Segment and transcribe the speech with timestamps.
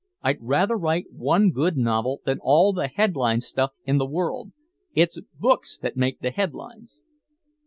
[0.23, 4.51] I'd rather write one good novel than all the headline stuff in the world.
[4.95, 7.03] It's books that make the headlines."